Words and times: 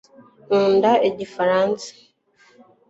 nkunda 0.47 0.91
igifaransa 1.09 1.89